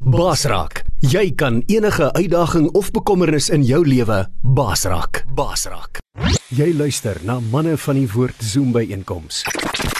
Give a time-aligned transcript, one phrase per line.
[0.00, 5.26] Basraak, jy kan enige uitdaging of bekommernis in jou lewe basraak.
[5.36, 6.00] Basraak.
[6.56, 9.42] Jy luister na manne van die woord Zoom by einkoms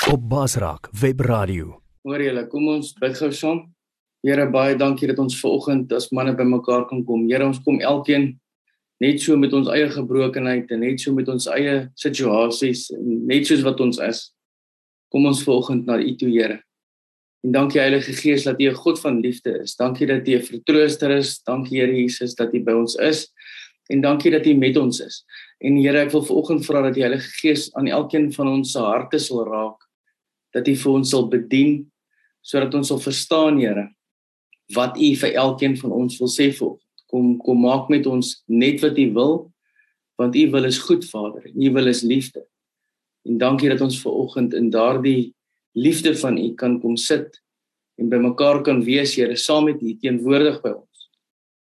[0.09, 1.83] op Basraak Web Radio.
[2.09, 3.61] Hoor julle, kom ons bid gou saam.
[4.25, 7.29] Here, baie dankie dat ons vanoggend as manne bymekaar kan kom.
[7.29, 8.41] Here, ons kom elkeen
[9.05, 13.69] net so met ons eie gebrokenheid en net so met ons eie situasies, net soos
[13.69, 14.25] wat ons is.
[15.13, 16.63] Kom ons vanoggend na U toe, Here.
[17.41, 19.77] En dankie Heilige Gees dat U 'n God van liefde is.
[19.77, 21.43] Dankie dat U 'n vertrooster is.
[21.43, 23.33] Dankie Here Jesus dat U by ons is.
[23.89, 25.25] En dankie dat U met ons is.
[25.59, 28.79] En Here, ek wil vanoggend vra dat die Heilige Gees aan elkeen van ons se
[28.79, 29.83] harte sal raak.
[30.53, 31.91] Dat U vir ons sal bedien
[32.41, 33.91] sodat ons sal verstaan, Here,
[34.75, 36.87] wat U vir elkeen van ons wil sê vanoggend.
[37.11, 39.53] Kom kom maak met ons net wat U wil,
[40.17, 41.51] want U wil is goed, Vader.
[41.55, 42.47] U wil is liefde.
[43.27, 45.35] En dankie dat ons vanoggend in daardie
[45.77, 47.41] liefde van U kan kom sit
[48.01, 51.09] en by mekaar kan wees, Here, saam met U teenwoordig by ons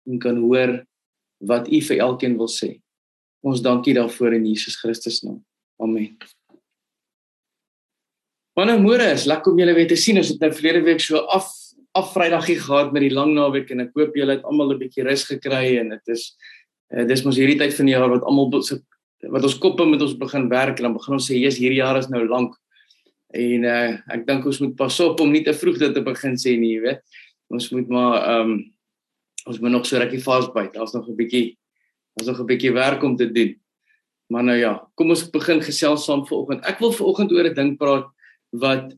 [0.09, 0.79] en kan hoor
[1.39, 2.79] wat U vir elkeen wil sê.
[3.45, 5.39] Ons dankie daarvoor in Jesus Christus naam.
[5.79, 6.17] Amen.
[8.59, 10.17] Nou, môre is lekker om julle weer te sien.
[10.19, 11.47] Ons het nou verlede week so af
[11.97, 15.03] af Vrydagie gehad met die lang naweek en ek hoop julle het almal 'n bietjie
[15.07, 16.35] rus gekry en dit is
[16.93, 20.13] uh, dis mos hierdie tyd van die jaar wat almal wat ons koppe met ons
[20.13, 22.53] begin werk en dan begin ons sê jy's hierdie jaar is nou lank.
[23.29, 26.37] En uh ek dink ons moet pas op om nie te vroeg dit te begin
[26.37, 27.01] sê nie, jy weet.
[27.53, 28.59] Ons moet maar ehm um,
[29.49, 30.73] ons moet nog so rukkie vasbyt.
[30.73, 31.57] Daar's nog 'n bietjie
[32.15, 33.59] daar's nog 'n bietjie werk om te doen.
[34.29, 36.65] Maar nou ja, kom ons begin gesels saam vanoggend.
[36.65, 38.07] Ek wil vanoggend oor 'n ding praat
[38.49, 38.93] wat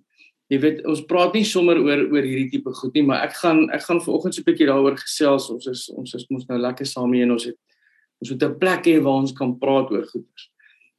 [0.48, 3.70] jy weet, ons praat nie sommer oor oor hierdie tipe goed nie, maar ek gaan
[3.70, 5.50] ek gaan vanoggend so 'n bietjie daaroor gesels.
[5.50, 7.58] Ons is ons is mos nou lekker saam hier en ons het
[8.22, 10.52] ons moet 'n plek hê waar ons kan praat oor goeders.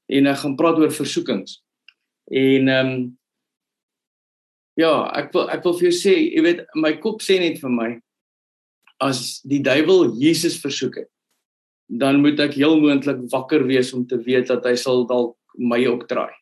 [0.09, 1.63] En ek gaan praat oor versoekings.
[2.31, 3.19] En ehm um,
[4.81, 7.73] Ja, ek wil ek wil vir jou sê, jy weet, my kop sê net vir
[7.73, 7.89] my
[9.05, 11.11] as die duiwel Jesus versoek het,
[11.93, 15.83] dan moet ek heel moontlik wakker wees om te weet dat hy sal dalk my
[15.91, 16.33] ook draai.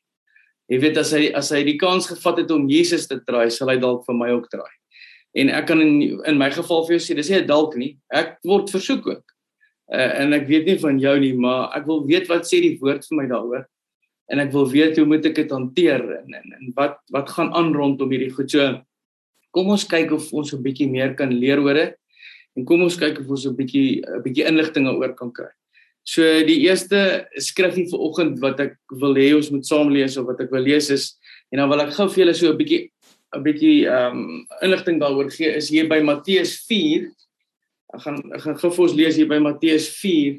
[0.71, 3.73] Jy weet as hy as hy die kans gevat het om Jesus te draai, sal
[3.73, 4.71] hy dalk vir my ook draai.
[5.41, 8.37] En ek kan in in my geval vir jou sê, dis nie dalk nie, ek
[8.47, 9.27] word versoek ook.
[9.91, 12.77] Uh, en ek weet nie van jou nie, maar ek wil weet wat sê die
[12.79, 13.67] woord vir my daaroor
[14.31, 17.51] en ek wil weet hoe moet ek dit hanteer en, en en wat wat gaan
[17.59, 18.51] aan rondom hierdie goed.
[18.51, 18.79] So
[19.55, 21.97] kom ons kyk of ons 'n bietjie meer kan leer oor dit
[22.57, 25.51] en kom ons kyk of ons 'n bietjie 'n bietjie inligtinge oor kan kry.
[26.05, 30.27] So die eerste skrifgie vir oggend wat ek wil hê ons moet saam lees of
[30.27, 31.19] wat ek wil lees is
[31.53, 32.91] en dan wil ek gou vir julle so 'n bietjie
[33.35, 37.11] 'n bietjie ehm um, inligting daaroor gee is hier by Matteus 4.
[37.95, 40.39] Ek gaan ek gaan gou vir ons lees hier by Matteus 4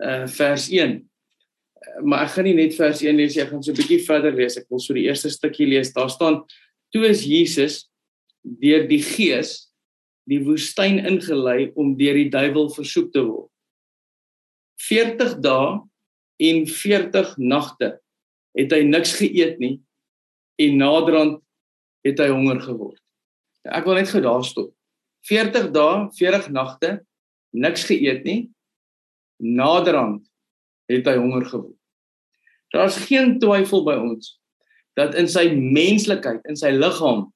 [0.00, 1.09] uh vers 1
[2.04, 4.56] maar ek gaan nie net vers 1 lees ek gaan so 'n bietjie verder lees.
[4.56, 5.92] Ek wil so die eerste stukkie lees.
[5.92, 6.44] Daar staan:
[6.92, 7.88] "Toe is Jesus
[8.42, 9.70] deur die Gees
[10.28, 13.50] die woestyn ingelei om deur die duiwel versoek te word.
[14.78, 15.80] 40 dae
[16.40, 17.98] en 40 nagte
[18.56, 19.80] het hy niks geëet nie
[20.58, 21.42] en naderhand
[22.04, 23.00] het hy honger geword."
[23.64, 24.72] Ek wil net gou daar stop.
[25.28, 27.00] 40 dae, 40 nagte,
[27.52, 28.50] niks geëet nie.
[29.40, 30.24] Naderhand
[30.90, 31.76] het hy honger geword.
[32.74, 34.36] Daar's geen twyfel by ons
[34.98, 37.28] dat in sy menslikheid, in sy liggaam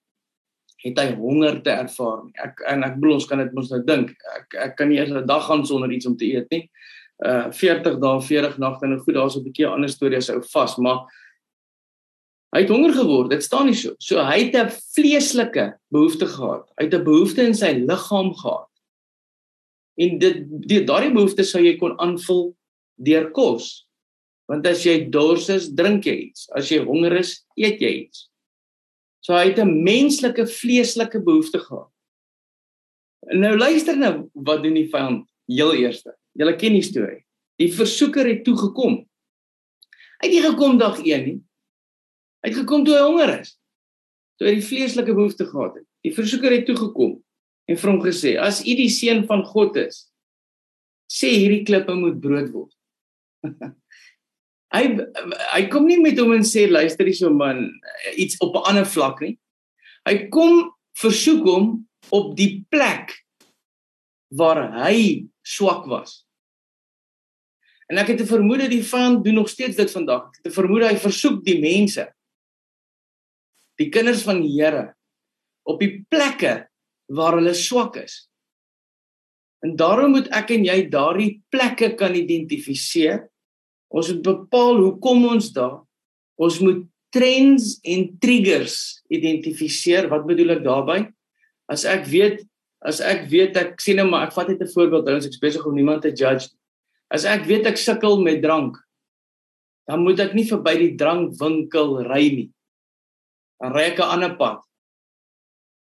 [0.84, 2.26] het hy honger te ervaar.
[2.44, 4.12] Ek en ek bedoel ons kan dit mos nou dink.
[4.36, 6.68] Ek ek kan nie eers 'n dag gaan sonder iets om te eet nie.
[7.24, 10.76] Uh 40 dae, 40 nagte en goed, daar's 'n bietjie ander storie as ou vas,
[10.76, 11.06] maar
[12.52, 13.30] hy het honger geword.
[13.30, 13.94] Dit staan nie so.
[13.98, 16.68] So hy het 'n vleeslike behoefte gehad.
[16.76, 18.68] Hy het 'n behoefte in sy liggaam gehad.
[19.96, 20.36] En dit
[20.68, 22.54] die daardie behoefte sou jy kon aanvul
[22.96, 23.86] deur kos.
[24.50, 26.48] Want as jy dors is, drink jy iets.
[26.52, 28.28] As jy honger is, eet jy iets.
[29.24, 31.90] So hy het 'n menslike vleeslike behoefte gehad.
[33.32, 36.12] Nou luister nou wat doen die vyand heel eerste.
[36.36, 37.24] Julle ken die storie.
[37.56, 39.06] Die versoeker het toe gekom.
[40.20, 41.40] Hy het nie gekom dag 1 nie.
[42.42, 43.56] Hy het gekom toe hy honger is.
[44.36, 45.86] Toe hy die vleeslike behoefte gehad het.
[46.04, 47.22] Die versoeker het toe gekom
[47.64, 50.10] en vir hom gesê: "As u die seun van God is,
[51.08, 52.74] sê hierdie klippe moet brood word."
[54.74, 54.84] Hy
[55.52, 57.66] hy kom nie met hom en sê luister hierso man
[58.16, 59.38] iets op 'n ander vlak nie.
[60.08, 63.14] Hy kom versoek hom op die plek
[64.34, 66.24] waar hy swak was.
[67.88, 70.28] En ek het 'n vermoede die vyand doen nog steeds dit vandag.
[70.28, 72.12] Ek het 'n vermoede hy versoek die mense
[73.78, 74.94] die kinders van die Here
[75.66, 76.68] op die plekke
[77.14, 78.28] waar hulle swak is.
[79.64, 83.24] En daarom moet ek en jy daardie plekke kan identifiseer
[83.94, 85.78] Ons moet bepaal hoekom ons daar.
[86.34, 86.82] Ons moet
[87.14, 88.76] trends en triggers
[89.14, 90.08] identifiseer.
[90.10, 91.06] Wat bedoel ek daarmee?
[91.70, 92.42] As ek weet
[92.84, 95.64] as ek weet ek sien nou maar ek vat net 'n voorbeeld, ons ek besig
[95.64, 96.52] om niemand te judge.
[97.08, 98.76] As ek weet ek sukkel met drank,
[99.88, 102.50] dan moet ek nie verby die drankwinkel ry nie.
[103.60, 104.60] Dan ry ek 'n ander pad.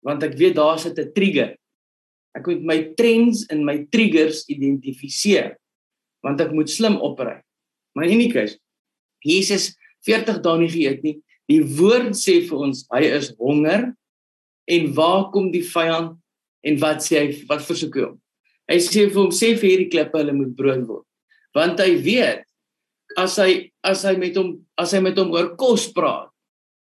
[0.04, 1.56] Want ek weet daar sit 'n trigger.
[2.36, 5.56] Ek moet my trends en my triggers identifiseer.
[6.22, 7.40] Want ek moet slim opry.
[8.00, 8.56] Maar in enige geval,
[9.18, 9.76] Jesus
[10.08, 11.18] 40 dae nie geëet nie.
[11.52, 13.90] Die woord sê vir ons hy is honger
[14.72, 16.14] en waar kom die vyand
[16.64, 18.16] en wat sê hy wat versoek hy hom?
[18.72, 21.04] Hy sê vir hom sê vir hierdie klippe hulle moet brood word.
[21.52, 22.46] Want hy weet
[23.20, 26.32] as hy as hy met hom as hy met hom oor kos praat,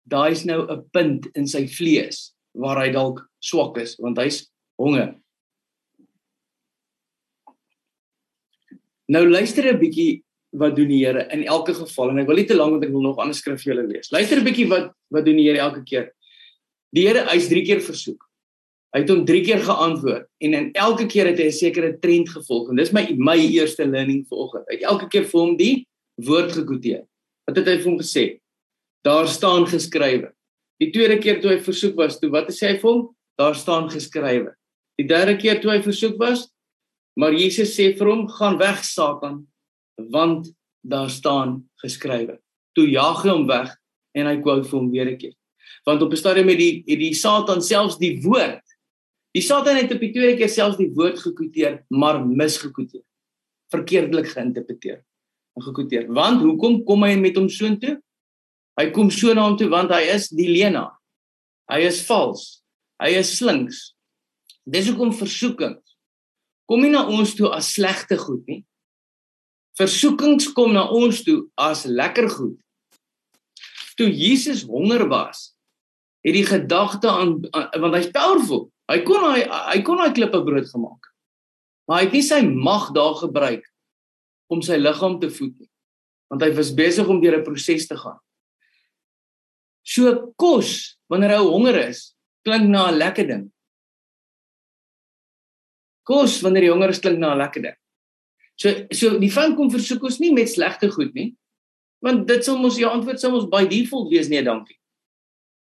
[0.09, 4.47] daai is nou 'n punt in sy vlees waar hy dalk swak is want hy's
[4.81, 5.13] honger.
[9.13, 10.23] Nou luister 'n bietjie
[10.53, 12.93] wat doen die Here in elke geval en ek wil nie te lank want ek
[12.93, 14.13] wil nog ander skrif vir julle lees.
[14.13, 16.13] Luister 'n bietjie wat wat doen die Here elke keer.
[16.93, 18.21] Die Here hy's 3 keer versoek.
[18.93, 22.29] Hy het hom 3 keer geantwoord en in elke keer het hy 'n sekere trend
[22.29, 24.65] gevolg en dis my my eerste learning vanoggend.
[24.69, 25.87] Hy het elke keer vir hom die
[26.21, 27.07] woord gekwoteer.
[27.47, 28.41] Wat het hy vir hom gesê?
[29.05, 30.33] Daar staan geskrywe.
[30.79, 33.17] Die tweede keer toe hy versoek was, toe wat sê hy vir hom?
[33.39, 34.53] Daar staan geskrywe.
[34.99, 36.49] Die derde keer toe hy versoek was,
[37.17, 39.47] maar Jesus sê vir hom, "Gaan weg, Satan,
[39.97, 42.39] want daar staan geskrywe."
[42.73, 43.77] Toe jaag hy hom weg
[44.15, 45.35] en hy quote vir hom weer 'n keer.
[45.85, 48.63] Want op 'n stadium met die het die Satan selfs die woord
[49.33, 53.05] Die Satan het op die tweede keer selfs die woord gekwoteer, maar misgekwoteer.
[53.73, 54.99] Verkeerdelik geïnterpreteer
[55.57, 56.09] en gekwoteer.
[56.13, 57.97] Want hoekom kom hy met hom soontoe?
[58.77, 60.93] Hy kom so na hom toe want hy is die leenaar.
[61.73, 62.61] Hy is vals.
[63.01, 63.81] Hy is slinks.
[64.69, 65.81] Dis hoekom versoekings
[66.71, 68.63] kom nie na ons toe as slegte goed nie.
[69.81, 72.59] Versoekings kom na ons toe as lekker goed.
[73.97, 75.53] Toe Jesus honger was,
[76.25, 78.69] het die gedagte aan, aan want hy's powerful.
[78.91, 81.09] Hy kon hy hy kon daai klippe brood gemaak.
[81.89, 83.65] Maar hy het nie sy mag daar gebruik
[84.53, 85.71] om sy liggaam te voed nie.
[86.33, 88.21] Want hy was besig om deur 'n proses te gaan.
[89.83, 92.15] So kos wanneer hy honger is,
[92.45, 93.53] klink na 'n lekker ding.
[96.05, 97.82] Kos wanneer jy honger is klink na 'n lekker ding.
[98.63, 101.33] So so die van kom versoek ons nie met slegte goed nie.
[102.03, 104.79] Want dit sal mos jou antwoord sal mos by default wees nee dankie.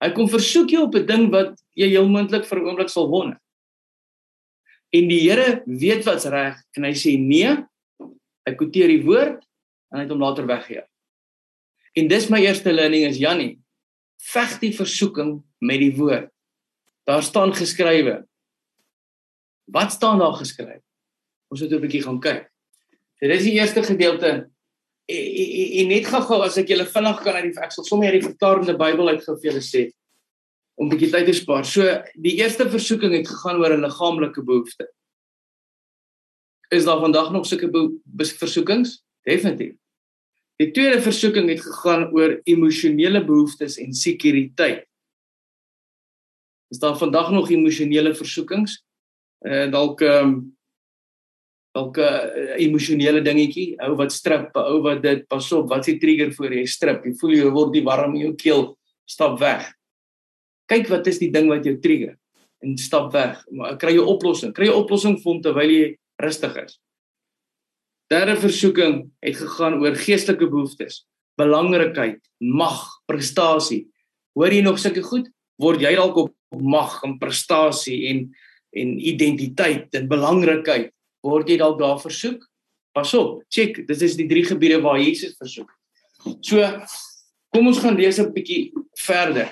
[0.01, 3.09] Hy kom versoek jou op 'n ding wat jy heel moontlik vir 'n oomblik sal
[3.09, 3.39] wonder.
[4.93, 7.65] En die Here weet wat's reg en hy sê nee.
[8.47, 9.43] Hy kwoteer die woord
[9.91, 10.83] en hy het hom later weggegee.
[11.95, 13.59] En dis my eerste learning is Jannie.
[14.17, 16.31] Veg die versoeking met die woord.
[17.05, 18.25] Daar staan geskrywe.
[19.65, 20.81] Wat staan daar geskryf?
[21.51, 22.51] Ons moet 'n bietjie gaan kyk.
[23.17, 24.49] So dis die eerste gedeelte.
[25.07, 28.11] En, en, en net gou-gou as ek julle vinnig kan uit die ek sal sommer
[28.11, 29.87] uit die vertalende Bybel uit gou vir julle sê
[30.77, 31.65] om 'n bietjie tyd te spaar.
[31.65, 31.81] So
[32.13, 34.85] die eerste versoeking het gegaan oor 'n liggaamlike behoefte.
[36.69, 37.69] Is daar vandag nog sulke
[38.37, 39.01] versoekings?
[39.23, 39.75] Definitief.
[40.57, 44.85] Die tweede versoeking het gegaan oor emosionele behoeftes en sekuriteit.
[46.69, 48.83] Is daar vandag nog emosionele versoekings?
[49.45, 50.56] Uh dalk ehm um,
[51.77, 55.97] dalk 'n uh, emosionele dingetjie, ou wat strip, ou wat dit pas op, wat s'e
[56.01, 57.05] trigger vir jy strip?
[57.05, 58.63] Jy voel jy word die warm in jou keel,
[59.05, 59.69] stap weg.
[60.67, 62.17] Kyk wat is die ding wat jou trigger
[62.65, 63.43] en stap weg.
[63.51, 64.53] Maar kry 'n oplossing.
[64.53, 66.79] Kry 'n oplossing vir hom terwyl jy rustig is.
[68.09, 71.05] Derde versoeking het gegaan oor geestelike behoeftes,
[71.37, 73.87] belangrikheid, mag, prestasie.
[74.33, 75.27] Hoor jy nog sulke goed?
[75.59, 78.33] Word jy dalk op mag en prestasie en
[78.77, 80.91] en identiteit en belangrikheid
[81.23, 82.43] word jy dalk daar versoek?
[82.93, 85.69] Pas op, check, dit is die drie gebiede waar Jesus versoek.
[86.41, 86.61] So
[87.53, 88.73] kom ons gaan lees 'n bietjie
[89.05, 89.49] verder.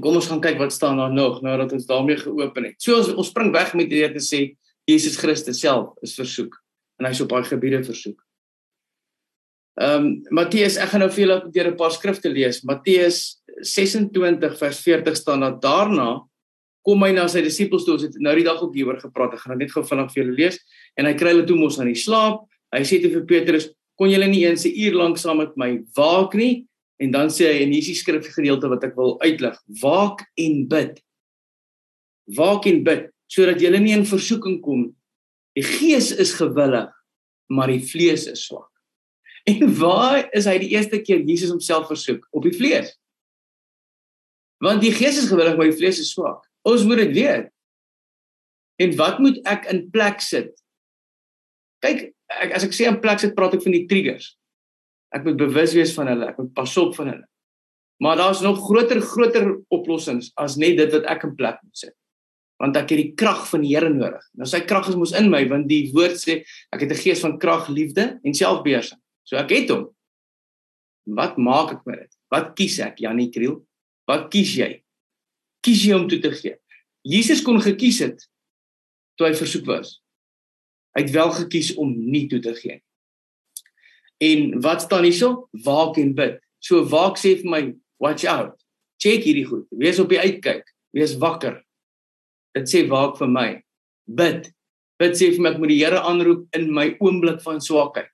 [0.00, 2.76] Kom ons gaan kyk wat staan daar nog nadat ons daarmee geopen het.
[2.78, 6.54] So ons ons spring weg met hier te sê Jesus Christus self is versoek
[6.98, 8.20] en hy's op baie gebiede versoek.
[9.80, 12.62] Ehm um, Matteus, ek gaan nou vir julle 'n paar skrifte lees.
[12.62, 16.22] Matteus 26 vers 40 staan dat daarna
[16.84, 17.96] kom hy na sy disippels toe.
[17.96, 19.34] Ons het nou die dag ook hieroor gepraat.
[19.36, 20.60] Ek gaan dit net gou vinnig vir julle lees.
[21.00, 22.44] En hy kry hulle toe mos aan die slaap.
[22.74, 25.82] Hy sê te vir Petrus, "Kon julle nie eens 'n uur lank saam met my
[25.96, 26.66] waak nie?"
[27.00, 29.58] En dan sê hy en hier is die skrifgedeelte wat ek wil uitlig.
[29.82, 31.02] Waak en bid.
[32.26, 34.94] Waak en bid sodat jy nie in versoeking kom.
[35.56, 36.90] Die gees is gewillig,
[37.50, 38.70] maar die vlees is swak.
[39.44, 42.22] En waar is hy die eerste keer Jesus homself versoek?
[42.32, 42.94] Op die vlees.
[44.64, 46.46] Want die gees is gewillig, maar die vlees is swak.
[46.64, 47.50] Ons moet dit weet.
[48.82, 50.50] En wat moet ek in plek sit?
[51.84, 54.32] Kyk, ek, as ek sê in plek sit, praat ek van die triggers.
[55.14, 57.28] Ek moet bewus wees van hulle, ek moet pas op van hulle.
[58.02, 61.94] Maar daar's nog groter groter oplossings as net dit wat ek in plek moet sit.
[62.62, 64.22] want ek het die krag van die Here nodig.
[64.38, 66.42] Nou sy krag is mos in my want die woord sê
[66.72, 69.00] ek het 'n gees van krag, liefde en selfbeheersing.
[69.24, 69.90] So ek het hom.
[71.06, 72.12] Wat maak ek met dit?
[72.30, 73.66] Wat kies ek, Janie Kriel?
[74.06, 74.82] Wat kies jy?
[75.64, 76.58] Kies jy om toe te gee?
[77.04, 78.24] Jesus kon gekies het
[79.16, 79.98] toe hy versoek was.
[80.96, 82.80] Hy het wel gekies om nie toe te gee.
[84.24, 85.48] En wat staan hierso?
[85.64, 86.40] Waak en bid.
[86.64, 87.62] So waak sê vir my,
[88.02, 88.56] watch out.
[89.02, 89.66] Check hierdie goed.
[89.74, 90.66] Wees op die uitkyk.
[90.96, 91.60] Wees wakker.
[92.56, 93.48] Dit sê waak vir my.
[94.04, 94.50] Bid.
[95.00, 98.10] Bid sê vir my ek moet die Here aanroep in my oomblik van swakheid.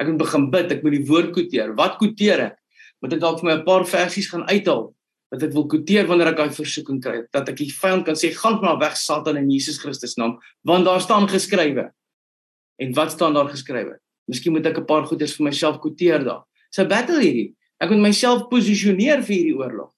[0.00, 1.76] Ek moet begin bid, ek moet die woord quoteer.
[1.78, 2.58] Wat quoteer ek?
[3.04, 4.90] Moet ek dalk vir my 'n paar versies gaan uithaal
[5.32, 8.30] wat ek wil quoteer wanneer ek daai versoeking kry, dat ek die vyand kan sê
[8.36, 11.88] gaan maar weg Satan in Jesus Christus naam, want daar staan geskrywe.
[12.78, 13.96] En wat staan daar geskrywe?
[14.28, 16.44] Miskien moet ek 'n paar goeders vir myself quoteer daar.
[16.78, 17.54] 'n battle hierdie.
[17.80, 19.92] Ek moet myself posisioneer vir hierdie oorlog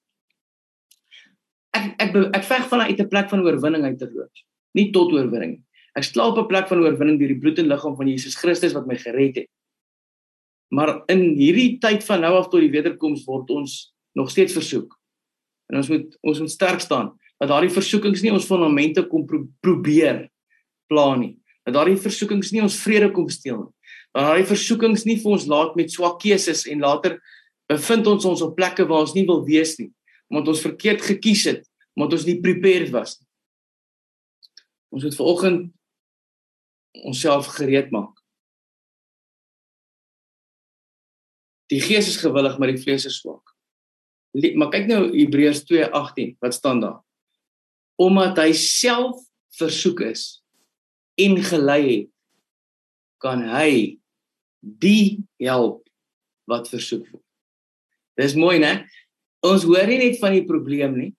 [1.75, 4.31] ek ek ek veg vanuit 'n plek van oorwinning uit te loop.
[4.73, 5.63] Nie tot oorwinning.
[5.95, 8.73] Ek slaap op 'n plek van oorwinning deur die bloed en liggaam van Jesus Christus
[8.73, 9.49] wat my gered het.
[10.71, 14.94] Maar in hierdie tyd van nou af tot die wederkoms word ons nog steeds versoek.
[15.71, 19.43] En ons moet ons moet sterk staan dat daardie versoekings nie ons fondamente kom pro
[19.65, 20.27] probeer
[20.91, 21.35] pla nie.
[21.65, 23.73] Dat daardie versoekings nie ons vrede kom steel nie.
[24.15, 27.17] Dat daardie versoekings nie vir ons laat met swak keuses en later
[27.71, 29.91] bevind ons ons op plekke waar ons nie wil wees nie
[30.29, 31.59] omdat ons verkeerd gekies het,
[31.93, 33.27] omdat ons nie prepared was nie.
[34.95, 35.65] Ons moet vanoggend
[37.05, 38.13] onsself gereed maak.
[41.69, 43.54] Die gees is gewillig, maar die vlees is swak.
[44.35, 46.99] Maar kyk nou Hebreërs 2:18, wat staan daar?
[47.95, 49.21] Omdat hy self
[49.55, 50.43] versoek is
[51.15, 52.09] en gelei het,
[53.23, 53.95] kan hy
[54.59, 55.85] die help
[56.49, 57.23] wat versoek word.
[58.19, 58.83] Dis mooi, né?
[59.45, 61.11] Ons hoor nie net van die probleem nie.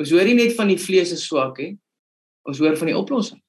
[0.00, 1.76] Ons hoor nie net van die vlees is swak nie.
[2.48, 3.40] Ons hoor van die oplossing.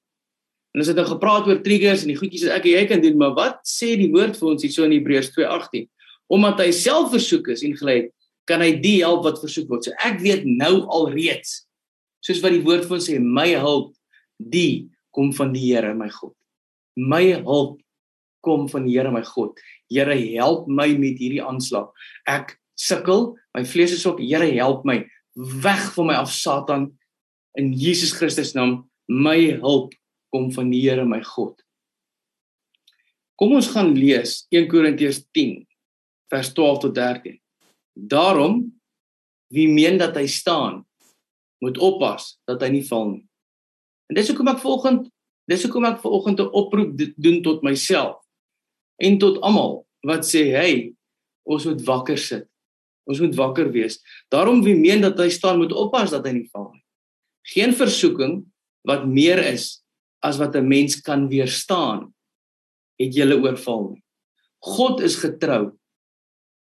[0.74, 3.02] En ons het nou gepraat oor triggers en die goedjies wat ek en jy kan
[3.02, 5.86] doen, maar wat sê die woord vir ons hierso in Hebreërs 2:18?
[6.34, 8.12] Omdat hy self versoek is en gelei het,
[8.48, 9.86] kan hy die help wat versoek word.
[9.86, 11.62] So ek weet nou alreeds
[12.24, 13.92] soos wat die woord vir ons sê, my hulp
[14.40, 16.34] die kom van die Here, my God.
[16.96, 17.80] My hulp
[18.44, 19.58] kom van die Here, my God.
[19.92, 21.90] Here, help my met hierdie aanslag.
[22.28, 25.02] Ek sukkel, my vlees is op, Here help my
[25.34, 26.92] weg van my af Satan
[27.58, 28.82] in Jesus Christus naam.
[29.08, 29.92] My hulp
[30.32, 31.60] kom van die Here my God.
[33.38, 35.64] Kom ons gaan lees 1 Korintiërs 10
[36.32, 37.38] vers 12 tot 13.
[37.94, 38.72] Daarom
[39.54, 40.82] wie meen dat hy staan,
[41.62, 43.24] moet oppas dat hy nie val nie.
[44.10, 45.08] En dis hoekom ek vanoggend,
[45.48, 48.20] dis hoekom ek vanoggend 'n oproep doen tot myself
[48.98, 50.94] en tot almal wat sê, "Hey,
[51.44, 52.48] ons moet wakker sit.
[53.04, 54.00] Ons moet wakker wees.
[54.32, 56.84] Daarom wie meen dat hy staan moet oppas dat hy nie val nie.
[57.52, 58.44] Geen versoeking
[58.88, 59.84] wat meer is
[60.24, 62.14] as wat 'n mens kan weerstaan
[62.98, 64.02] het julle oorval nie.
[64.64, 65.76] God is getrou.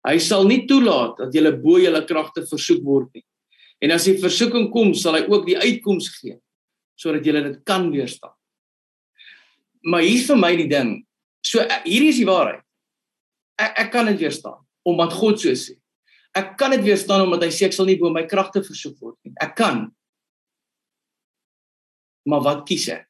[0.08, 3.24] Hy sal nie toelaat dat julle bo julle kragte versoek word nie.
[3.84, 6.38] En as die versoeking kom, sal hy ook die uitkoms gee
[6.98, 8.32] sodat julle dit kan weerstaan.
[9.86, 10.88] Maar hier's vir my die ding.
[11.46, 12.64] So hierdie is die waarheid.
[13.58, 15.76] Ek ek kan dit weerstaan omdat God so sê.
[16.34, 19.14] Ek kan dit weerstaan omdat hy sê ek sal nie bo my kragte versoek word
[19.22, 19.34] nie.
[19.38, 19.86] Ek kan.
[22.28, 23.06] Maar wat kies ek?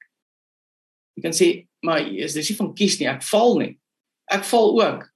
[1.17, 1.49] Jy kan sê,
[1.83, 3.73] maar is dis nie van kies nie, ek val nie.
[4.31, 5.09] Ek val ook.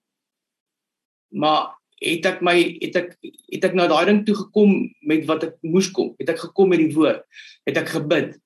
[1.32, 1.72] Maar
[2.02, 4.74] het ek my het ek het ek na daai ding toe gekom
[5.06, 6.12] met wat ek moes kom?
[6.20, 7.22] Het ek gekom met die woord?
[7.68, 8.36] Het ek gebid?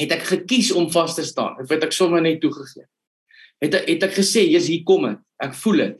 [0.00, 1.58] Het ek gekies om vas te staan?
[1.62, 2.86] Het ek sommer net toegegee?
[3.62, 5.18] Het ek het ek gesê, "Jesus, hier kom dit.
[5.40, 5.96] Ek voel dit.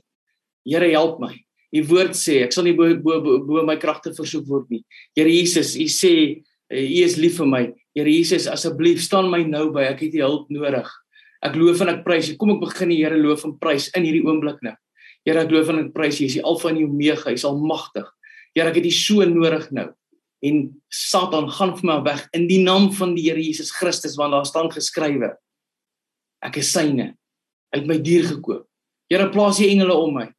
[0.66, 1.34] Here, help my."
[1.74, 4.84] Die woord sê, ek sal nie bo bo, bo, bo my kragte versoek word nie.
[5.16, 7.72] Here Jesus, U sê U is lief vir my.
[7.94, 9.82] Here Jesus, asseblief staan my nou by.
[9.82, 10.88] Ek het U hulp nodig.
[11.42, 12.36] Ek loof en ek prys.
[12.36, 14.74] Kom ek begin die Here loof en prys in hierdie oomblik nou.
[15.24, 16.24] Here, ek loof en ek prys U.
[16.24, 17.32] U is die Alfa en die Omega.
[17.32, 18.06] U is almagtig.
[18.54, 19.88] Here, ek het U so nodig nou.
[20.44, 20.60] En
[20.92, 24.48] Satan gaan vir my weg in die naam van die Here Jesus Christus want daar
[24.48, 25.32] staan geskrywe.
[26.44, 27.14] Ek is syne.
[27.74, 28.66] Uit my dier gekoop.
[29.12, 30.30] Here, plaas U engele om my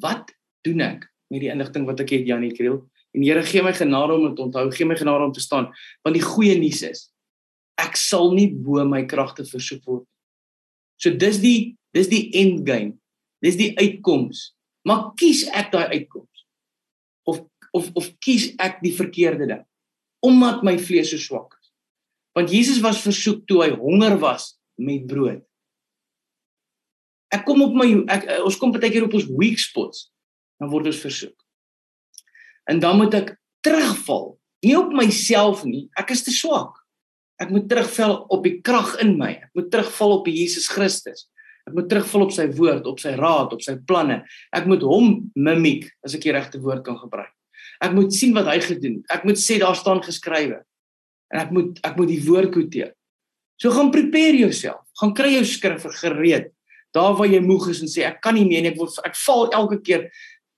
[0.00, 0.30] wat
[0.64, 2.78] doen ek met die inligting wat ek het Janie Kriel?
[3.12, 5.66] En Here gee my genade om dit onthou, gee my genade om te staan,
[6.00, 7.02] want die goeie nuus is
[7.80, 10.06] ek sal nie bo my kragte versoek word.
[11.00, 12.96] So dis die dis die end game.
[13.42, 14.52] Dis die uitkoms.
[14.86, 16.46] Maar kies ek daai uitkoms?
[17.28, 19.64] Of of of kies ek die verkeerde ding?
[20.22, 21.70] Omdat my vlees so swak is.
[22.36, 25.42] Want Jesus was versoek toe hy honger was met brood.
[27.32, 30.08] Ek kom op my ek ons kom baie keer op ons weak spots.
[30.60, 31.36] Dan word ons versoek.
[32.70, 33.34] En dan moet ek
[33.64, 35.88] terugval Nie op myself nie.
[35.98, 36.78] Ek is te swak.
[37.42, 39.34] Ek moet terugval op die krag in my.
[39.42, 41.26] Ek moet terugval op Jesus Christus.
[41.68, 44.22] Ek moet terugval op sy woord, op sy raad, op sy planne.
[44.54, 47.30] Ek moet hom mimiek as ek die regte woord kan gebruik.
[47.82, 49.06] Ek moet sien wat hy gedoen het.
[49.14, 50.60] Ek moet sê daar staan geskrywe.
[51.32, 52.92] En ek moet ek moet die woord quoteer.
[53.62, 54.82] So gaan prepare jouself.
[54.98, 56.50] Gaan kry jou skrif gereed.
[56.92, 59.16] Daar waar jy moeg is en sê ek kan nie meer nie, ek word ek
[59.22, 60.08] val elke keer.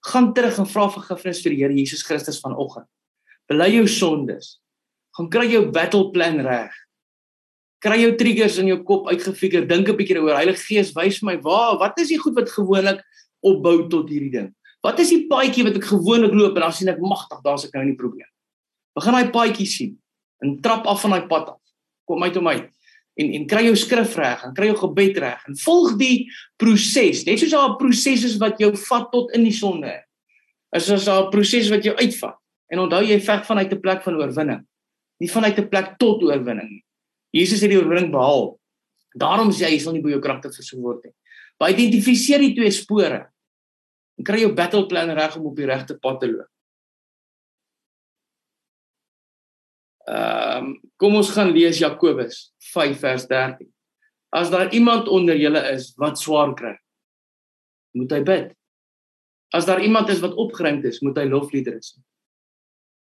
[0.08, 2.88] Gaan terug en vra vergifnis vir die Here Jesus Christus vanoggend.
[3.48, 4.56] Bely jou sondes.
[5.14, 6.72] Gaan kry jou battle plan reg
[7.84, 10.40] kry jou triggers in jou kop uitgefigure, dink 'n bietjie daaroor.
[10.40, 13.02] Heilige Gees, wys my waar, wat is die goed wat gewoonlik
[13.42, 14.54] opbou tot hierdie ding?
[14.82, 17.74] Wat is die paadjie wat ek gewoonlik loop en dan sien ek magtig, daar's ek
[17.74, 18.28] nou nie probleem.
[18.96, 19.98] Begin daai paadjie sien
[20.44, 21.60] en trap af van daai pad af.
[22.06, 22.70] Kom uit om uit
[23.16, 26.28] en en kry jou skrif reg en kry jou gebed reg en volg die
[26.60, 27.24] proses.
[27.26, 30.02] Net soos daar 'n proses is wat jou vat tot in die sonde.
[30.74, 32.36] Is as daar 'n proses wat jou uitvat.
[32.70, 34.66] En onthou jy veg vanuit 'n plek van oorwinning.
[35.20, 36.83] Nie vanuit 'n plek tot oorwinning nie.
[37.34, 38.52] Jesus het die oorwinning behaal.
[39.18, 41.14] Daarom sê hy sal nie by jou kragte versoek word nie.
[41.58, 43.24] By identifiseer die twee spore.
[44.18, 46.50] En kry jou battle plan reg om op die regte pad te loop.
[50.04, 53.66] Ehm um, kom ons gaan lees Jakobus 5 vers 13.
[54.36, 56.74] As daar iemand onder julle is wat swaar kry,
[57.98, 58.52] moet hy bid.
[59.54, 62.02] As daar iemand is wat opgeruimd is, moet hy lofliedere sing.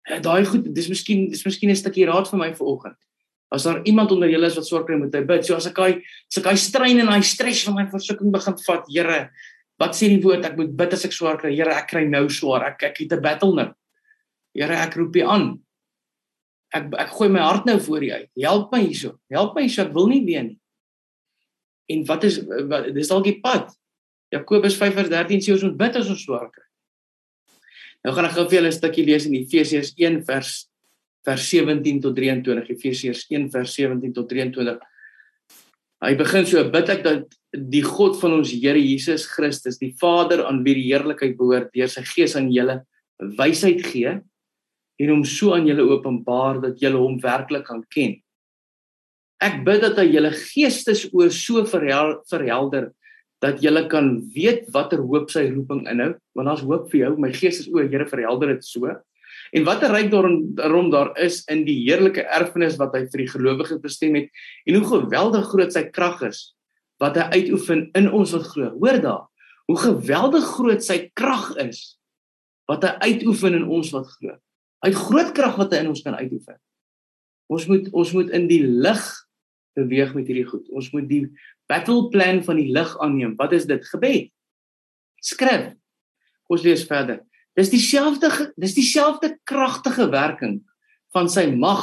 [0.09, 2.99] Ja, daai goed, dis miskien dis miskien 'n stukkie raad vir my vanoggend.
[3.51, 5.47] As daar iemand onder julle is wat swaar kry, moet hy bid.
[5.47, 5.91] So as ek hy
[6.39, 9.19] ek hy strein en hy stres van my versoeking begin vat, Here,
[9.81, 10.47] wat sê die woord?
[10.47, 11.51] Ek moet bid as ek swaar kry.
[11.57, 12.69] Here, ek kry nou swaar.
[12.71, 13.73] Ek ek het 'n battle nou.
[14.55, 15.61] Here, ek roep U aan.
[16.73, 18.31] Ek ek gooi my hart nou voor U uit.
[18.39, 19.19] Help my hierso.
[19.31, 19.83] Help my hierso.
[19.83, 20.59] Ek wil nie weer nie.
[21.91, 23.75] En wat is wat, dis dalk die pad.
[24.31, 26.65] Jakobus 5:13 sê ons moet bid as ons swaar kry.
[28.05, 30.70] Nou gaan ek gou vir julle 'n stukkie lees in Efesiërs 1 vers
[31.27, 34.81] vers 17 tot 23 Efesiërs 1 vers 17 tot 23
[36.01, 40.47] Hy begin so bid ek dat die God van ons Here Jesus Christus die Vader
[40.49, 42.79] aan wie die heerlikheid behoort deur sy gees aan julle
[43.37, 44.15] wysheid gee
[45.01, 48.17] en hom so aan julle openbaar dat julle hom werklik kan ken.
[49.45, 52.91] Ek bid dat hy julle geestes oor so verhel, verhelder
[53.45, 57.13] dat julle kan weet watter hoop sy roeping inhou want daar's hoop vir jou.
[57.21, 58.89] My gees is o Here verhelder dit so
[59.51, 63.33] En wat 'n ryk daarom daar is in die heerlike erfenis wat hy vir die
[63.33, 64.31] gelowiges bestem het
[64.67, 66.55] en hoe geweldig groot sy krag is
[66.99, 68.71] wat hy uitoefen in ons wat glo.
[68.79, 69.25] Hoor daar.
[69.67, 71.99] Hoe geweldig groot sy krag is
[72.67, 74.37] wat hy uitoefen in ons wat glo.
[74.85, 76.59] Hy het groot krag wat hy in ons kan uitoefen.
[77.51, 79.03] Ons moet ons moet in die lig
[79.79, 80.69] beweeg met hierdie goed.
[80.71, 81.25] Ons moet die
[81.71, 83.35] battle plan van die lig aanneem.
[83.39, 83.83] Wat is dit?
[83.93, 84.31] Gebed.
[85.21, 85.73] Skrif.
[86.51, 87.21] Ons lees verder.
[87.61, 90.61] Dis dieselfde dis dieselfde kragtige werking
[91.13, 91.83] van sy mag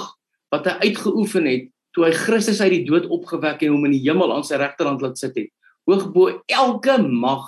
[0.53, 4.05] wat hy uitgeoefen het toe hy Christus uit die dood opgewek en hom in die
[4.07, 5.51] hemel aan sy regterhand laat sit het.
[5.85, 7.45] Hoog bo elke mag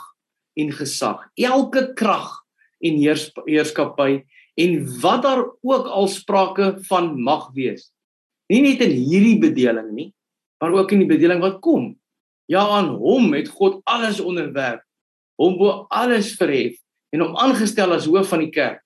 [0.59, 2.35] en gesag, elke krag
[2.85, 4.21] en heers, heerskappy
[4.59, 7.87] en wat daar ook al sprake van mag wees.
[8.51, 10.09] Nie net in hierdie bedeling nie,
[10.61, 11.95] maar ook in die bedeling wat kom.
[12.49, 14.83] Ja, aan hom het God alles onderwerf,
[15.39, 16.77] hom bo alles verhef
[17.13, 18.83] en hom aangestel as hoof van die kerk.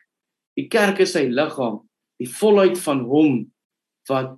[0.59, 1.81] Die kerk is sy liggaam,
[2.21, 3.41] die volheid van hom
[4.09, 4.35] wat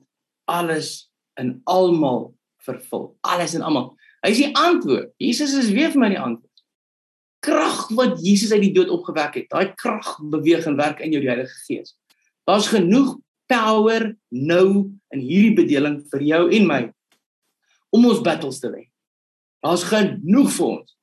[0.49, 1.09] alles
[1.41, 2.31] in almal
[2.65, 3.11] vervul.
[3.25, 3.91] Alles en almal.
[4.25, 5.11] Hy is die antwoord.
[5.21, 6.51] Jesus is weer vir my die antwoord.
[7.45, 9.49] Krag wat Jesus uit die dood opgewek het.
[9.51, 11.93] Daai krag beweeg en werk in jou die Heilige Gees.
[12.49, 13.17] Daar's genoeg
[13.51, 14.67] power nou
[15.13, 16.81] in hierdie bedeling vir jou en my
[17.93, 18.87] om ons battles te wen.
[19.65, 20.95] Daar's genoeg vir ons.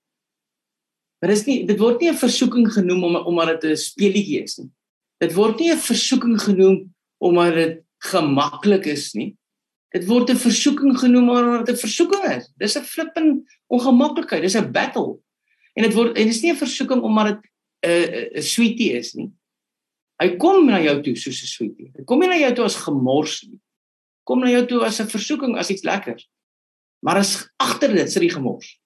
[1.23, 4.59] Maar dis nie dit word nie 'n versoeking genoem om omdat dit 'n speelietjie is
[4.59, 4.71] nie.
[5.21, 9.37] Dit word nie 'n versoeking genoem omdat dit gemaklik is nie.
[9.95, 12.51] Dit word 'n versoeking genoem omdat dit 'n versoeking is.
[12.59, 15.21] Dis 'n flipping ongemaklikheid, dis 'n battle.
[15.75, 17.51] En dit word en dis nie 'n versoeking omdat dit
[17.87, 19.31] 'n uh, 'n sweetie is nie.
[20.19, 21.93] Hy kom na jou toe soos 'n sweetie.
[21.99, 23.61] Hy kom nie na jou toe as gemors nie.
[24.25, 26.29] Kom na jou toe as 'n versoeking, as iets lekkers.
[26.99, 28.82] Maar as agter dit sit die gemors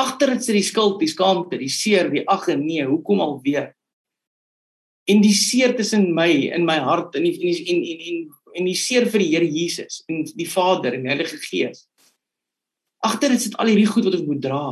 [0.00, 3.70] agter dit sit die skuld, die skaamte, die seer, die ag en nee, hoekom alweer?
[5.10, 8.20] En die seer tussen my in my hart en die en en en, en,
[8.60, 11.86] en die seer vir die Here Jesus en die Vader en die Heilige Gees.
[13.06, 14.62] Agter dit sit al hierdie goed wat ons moet dra.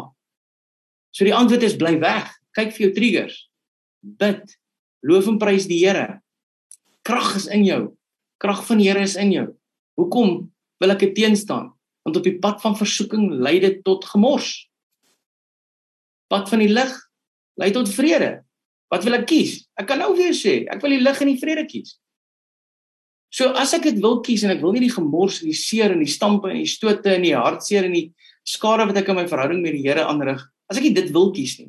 [1.17, 2.29] So die antwoord is bly weg.
[2.57, 3.39] Kyk vir jou triggers.
[4.03, 4.45] Bid.
[5.07, 6.21] Loof en prys die Here.
[7.09, 7.83] Krag is in jou.
[8.43, 9.49] Krag van die Here is in jou.
[9.99, 11.73] Hoekom wil ek teenstaan?
[12.07, 14.68] Want op die pad van versoeking lei dit tot gemors
[16.31, 16.93] pad van die lig
[17.59, 18.39] lei tot vrede.
[18.93, 19.57] Wat wil ek kies?
[19.77, 21.97] Ek kan nou weer sê, ek wil die lig en die vrede kies.
[23.35, 25.93] So as ek dit wil kies en ek wil nie die gemors en die seer
[25.93, 28.07] en die stampe en die stote en die hartseer en die
[28.49, 30.41] skade wat ek in my verhouding met die Here aanrig,
[30.73, 31.69] as ek dit wil kies nie.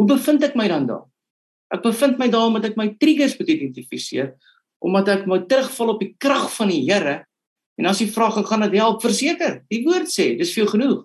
[0.00, 1.04] Hoe bevind ek my dan daar?
[1.72, 4.32] Ek bevind my daar omdat ek my triggers moet identifiseer,
[4.82, 7.20] omdat ek moet terugval op die krag van die Here.
[7.80, 9.60] En as jy vra gaan dit help, verseker.
[9.72, 11.04] Die woord sê, dis vir jou genoeg.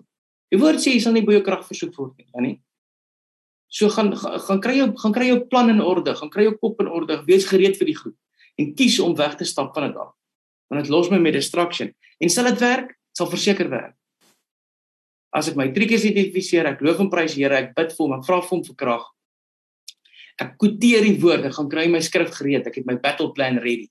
[0.52, 2.56] Die woord sê jy sal nie by jou krag versoek word nie, nie.
[3.68, 6.80] So gaan gaan kry jou gaan kry jou plan in orde, gaan kry jou kop
[6.80, 8.16] in orde, wees gereed vir die goed
[8.58, 10.14] en kies om weg te stap van dit af.
[10.68, 11.92] Want dit los my met distraction.
[12.18, 12.96] En sal dit werk?
[13.16, 13.94] Sal verseker werk.
[15.30, 18.16] As ek my triggers identifiseer, ek loof en prys die Here, ek bid vir hom,
[18.16, 19.06] ek vra vir hom vir krag.
[20.42, 23.88] Ek kwoteer die woorde, gaan kry my skrif gereed, ek het my battle plan ready.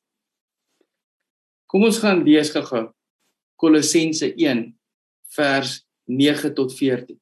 [1.68, 2.88] Kom ons gaan lees gou-gou.
[3.60, 4.64] Kolossense 1
[5.36, 5.74] vers
[6.08, 7.20] 9 tot 14.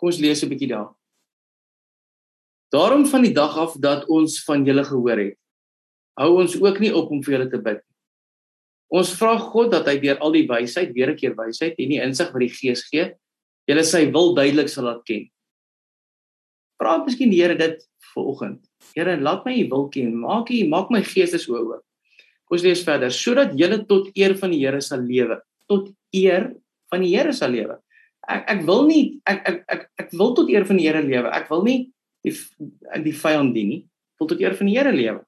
[0.00, 0.90] Kom ons lees 'n bietjie daar.
[2.72, 5.38] Daarom van die dag af dat ons van julle gehoor het,
[6.16, 7.96] hou ons ook nie op om vir julle te bid nie.
[8.92, 12.00] Ons vra God dat hy deur al die wysheid, weer 'n keer wysheid en die
[12.00, 13.14] insig wat die Gees gee,
[13.68, 15.30] julle sy wil duidelik sal laat ken.
[16.80, 18.64] Vra miskien die Here dit vanoggend.
[18.94, 20.16] Here, laat my u wil ken.
[20.16, 21.82] Maak u maak my gees so oop.
[22.44, 23.10] Kom ons lees verder.
[23.10, 25.40] Sodat julle tot eer van die Here sal lewe.
[25.68, 26.54] Tot eer
[26.90, 27.81] van die Here sal lewe
[28.30, 31.30] ek ek wil nie ek ek ek ek wil tot eer van die Here lewe.
[31.34, 31.78] Ek wil nie
[32.22, 32.34] die
[33.02, 33.82] die vyand dien nie.
[34.14, 35.22] Ek wil tot eer van die Here lewe.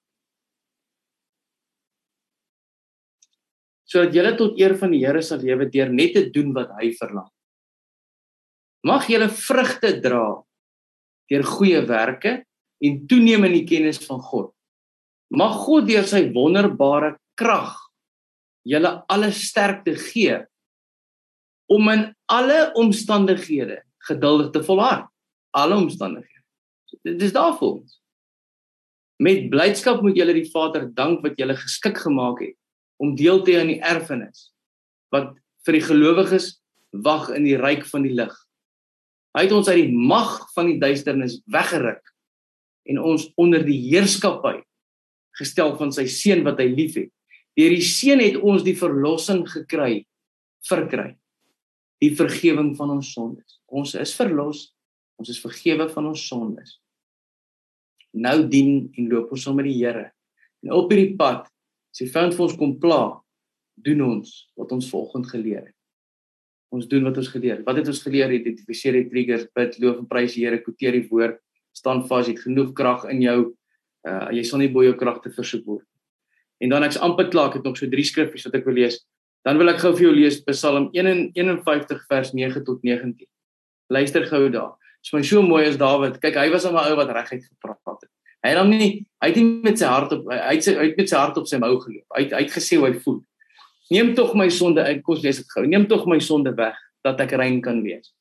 [3.84, 6.92] Sodat julle tot eer van die Here sal lewe deur net te doen wat hy
[6.98, 7.30] verlang.
[8.84, 10.26] Mag julle vrugte dra
[11.32, 12.42] deur goeie werke
[12.84, 14.50] en toeneem in die kennis van God.
[15.32, 17.72] Mag God deur sy wonderbare krag
[18.64, 20.42] julle alle sterkte gee
[21.66, 25.08] om in alle omstandighede geduldig te volhard.
[25.50, 26.42] Alle omstandighede.
[27.02, 28.00] Dit is daar vir ons.
[29.22, 32.56] Met blydskap moet julle die Vader dank wat julle geskik gemaak het
[33.02, 34.50] om deel te hê aan die erfenis
[35.14, 35.32] wat
[35.66, 36.48] vir die gelowiges
[37.04, 38.34] wag in die ryk van die lig.
[39.34, 42.02] Hy het ons uit die mag van die duisternis weggeruk
[42.90, 44.60] en ons onder die heerskappy
[45.38, 47.10] gestel van sy seun wat hy liefhet.
[47.58, 50.04] Deur die seun het ons die verlossing gekry,
[50.66, 51.14] verkry
[52.02, 53.60] die vergifnis van ons sondes.
[53.66, 54.70] Ons is verlos.
[55.20, 56.78] Ons is vergewe van ons sondes.
[58.14, 60.08] Nou dien en loop ons saam met die Here.
[60.64, 61.46] En op hierdie pad,
[61.92, 63.00] as die vyand vir ons kom pla,
[63.84, 65.76] doen ons wat ons volgens geleer het.
[66.74, 67.66] Ons doen wat ons geleer het.
[67.66, 68.32] Wat het ons geleer?
[68.34, 71.38] Identifiseer die triggers, bid, loof en prys die Here, kwoteer die woord,
[71.74, 73.38] staan vas, het genoeg krag in jou.
[74.06, 75.86] Uh jy sal nie bo jou kragte versoek word.
[76.62, 79.00] En dan ek's amper klaar, ek het nog so drie skriffies wat ek wil lees.
[79.44, 83.26] Dan wil ek gou vir jou lees Psalm 51 vers 9 tot 19.
[83.92, 84.72] Luister gou daar.
[85.04, 86.16] Dit is my so mooi as Dawid.
[86.22, 88.10] Kyk, hy was 'n ou wat reguit gepraat het.
[88.42, 90.96] Hy het hom nie hy het nie met sy hart op hy het sy uit
[90.96, 92.06] met sy hart op sy mou geloop.
[92.16, 93.20] Hy hy het gesê hoe hy voel.
[93.90, 95.02] Neem tog my sonde uit.
[95.02, 95.66] Kom lees dit gou.
[95.66, 98.14] Neem tog my sonde weg dat ek rein kan wees.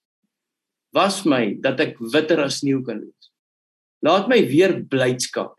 [0.92, 3.32] Was my dat ek witter as sneeu kan wees.
[4.04, 5.56] Laat my weer blydskap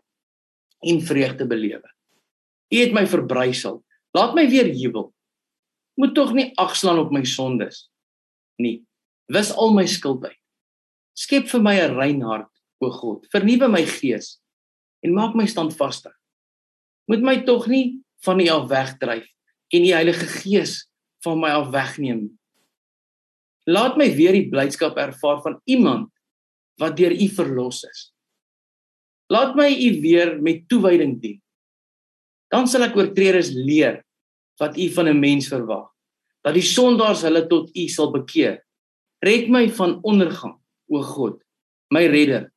[0.85, 1.89] en vreugde belewe.
[2.69, 3.83] U het my verbrysel.
[4.13, 5.14] Laat my weer jubel
[5.99, 7.85] moet tog nie agslaan op my sondes
[8.61, 8.83] nie.
[9.31, 10.39] Wis al my skuld uit.
[11.15, 13.25] Skep vir my 'n rein hart, o God.
[13.31, 14.39] Vernuwe my gees
[15.03, 16.13] en maak my standvastig.
[17.07, 19.27] Moet my tog nie van U af wegdryf
[19.73, 20.87] en die Heilige Gees
[21.23, 22.37] van my af wegneem.
[23.65, 26.09] Laat my weer die blydskap ervaar van iemand
[26.77, 28.13] wat deur U verlos is.
[29.29, 31.41] Laat my U weer met toewyding dien.
[32.49, 34.04] Dan sal ek oortreders leer
[34.61, 35.91] wat u van 'n mens verwag.
[36.43, 38.65] Dat die sondaars hulle tot u sal bekeer.
[39.19, 41.41] Red my van ondergang, o God,
[41.89, 42.51] my redder,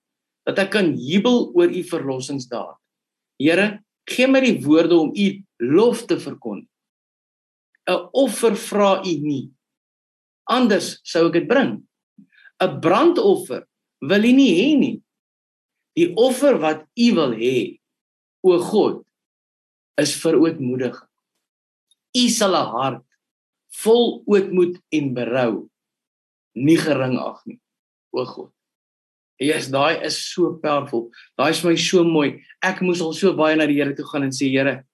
[0.44, 2.76] dat ek kan jubel oor u verlossingsdaad.
[3.38, 6.68] Here, gee my die woorde om u lof te verkondig.
[7.88, 9.50] 'n Offer vra u nie.
[10.44, 11.88] Anders sou ek dit bring.
[12.60, 13.66] 'n Brandoffer
[14.00, 15.02] wil u nie hê nie.
[15.96, 17.80] Die offer wat u wil hê,
[18.42, 19.02] o God,
[19.98, 21.07] is vir ootmoedige.
[22.18, 23.04] U sal 'n hart
[23.84, 25.68] vol ootmoed en berou
[26.54, 27.60] nie gering ag nie.
[28.12, 28.50] O God.
[29.38, 31.10] Jesus, daai is so powerful.
[31.38, 32.42] Daai is my so mooi.
[32.62, 34.84] Ek moes al so baie na die Here toe gaan en sê, Here,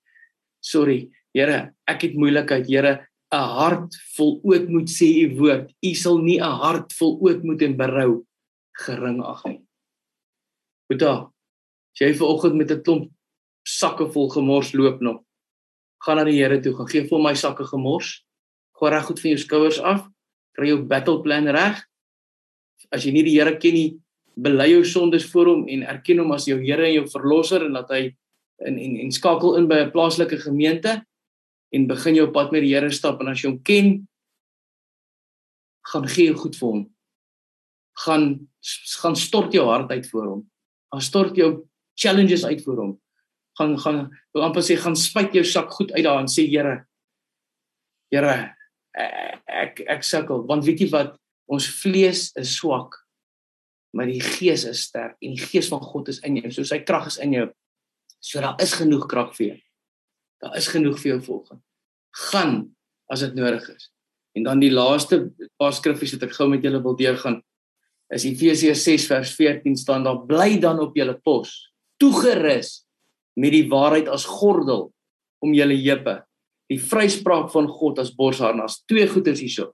[0.60, 1.10] sorry.
[1.32, 2.66] Here, ek het moeilikheid.
[2.68, 5.72] Here, 'n hart vol ootmoed sê u woord.
[5.82, 8.26] U sal nie 'n hart vol ootmoed en berou
[8.84, 9.62] gering ag nie.
[10.88, 11.30] Boeta,
[11.98, 13.10] jy ver oggend met 'n klomp
[13.64, 15.23] sakke vol gemors loop nog
[16.04, 18.20] gaan na die Here toe, gaan gee vir my sakke gemors.
[18.76, 20.06] Gooi reg goed van jou skouers af.
[20.56, 21.80] Kry jou battle plan reg.
[22.92, 23.88] As jy nie die Here ken nie,
[24.34, 27.78] bely jou sondes voor hom en erken hom as jou Here en jou verlosser en
[27.78, 28.02] dat hy
[28.64, 31.02] in en en skakel in by 'n plaaslike gemeente
[31.72, 34.08] en begin jou pad met die Here stap en as jy hom ken
[35.84, 36.82] gaan gee goed vir hom.
[38.04, 38.48] Gaan
[39.02, 40.50] gaan stort jou hart uit vir hom.
[40.92, 43.00] Gaan stort jou challenges uit vir hom.
[43.58, 44.00] Gaan gaan
[44.34, 46.84] wil amper sê gaan spuit jou sak goed uit daar en sê Here
[48.12, 48.34] Here
[48.94, 51.16] ek ek sukkel want weet jy wat
[51.50, 52.98] ons vlees is swak
[53.94, 56.50] maar die gees is sterk en die gees van God is in jou.
[56.50, 57.46] So sy krag is in jou.
[58.18, 59.58] So daar is genoeg krag vir jou.
[60.42, 61.62] Daar is genoeg vir jou volgende.
[62.30, 62.56] Gaan
[63.12, 63.90] as dit nodig is.
[64.34, 65.28] En dan die laaste
[65.60, 67.38] paar skriffies wat ek gou met julle wil deurgaan
[68.14, 71.54] is Efesiërs 6 vers 14 staan daar bly dan op julle pos
[72.02, 72.83] toegerus
[73.40, 74.88] met die waarheid as gordel
[75.44, 76.20] om julle heupe.
[76.72, 79.72] Die vryspraak van God as borsharnas twee goeders hierso.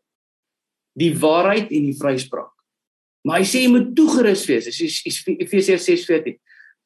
[0.99, 2.53] Die waarheid en die vryspraak.
[3.27, 4.67] Maar hy sê jy moet toegerus wees.
[4.71, 6.39] Dis Efesiërs 6:14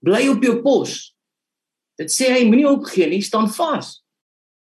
[0.04, 1.14] bly op jou pos.
[2.00, 4.00] Dit sê hy moenie opgee nie staan vas.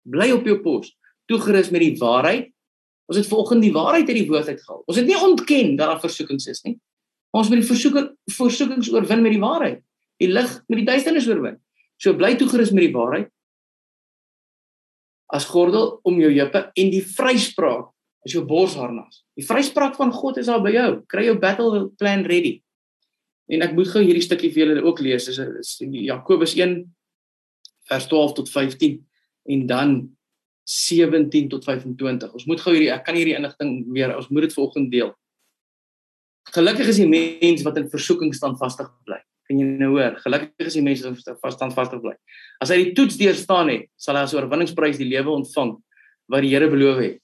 [0.09, 0.93] Bly op jou pos.
[1.31, 2.51] Toegerus met die waarheid.
[3.11, 4.83] Ons het volgens die waarheid uit die woord uitgehaal.
[4.87, 6.77] Ons het nie ontken dat daar versoekings is nie.
[7.35, 9.81] Ons moet die versoeking versoekings oorwin met die waarheid.
[10.23, 11.59] Die lig met die duisternis oorwin.
[12.03, 13.31] So bly toegerus met die waarheid
[15.33, 17.93] as gordel om jou heupe en die vryspraak
[18.27, 19.23] as jou borsharnas.
[19.39, 20.89] Die vryspraak van God is daar by jou.
[21.11, 22.59] Kry jou battle plan ready.
[23.51, 25.27] En ek moet gou hierdie stukkie vir julle ook lees.
[25.31, 26.77] Dis is Jakobus 1
[27.91, 29.01] vers 12 tot 15
[29.55, 29.97] en dan
[30.69, 32.37] 17 tot 25.
[32.39, 35.11] Ons moet gou hierdie ek kan hierdie inligting weer ons moet dit volgende deel.
[36.53, 39.23] Gelukkig is die mens wat in versoeking standvastig bly.
[39.49, 40.17] Kan jy nou hoor?
[40.23, 42.15] Gelukkig is die mens wat standvastig bly.
[42.63, 45.75] As hy die toets deurstaan het, sal hy as oorwinningsprys die lewe ontvang
[46.33, 47.19] wat die Here beloof het.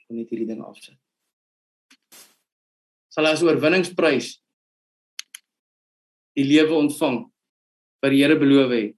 [0.00, 0.98] Ek wil net hierdie ding afsit.
[3.14, 4.34] Sal hy as oorwinningsprys
[6.36, 7.22] die lewe ontvang
[8.02, 8.94] wat die Here beloof het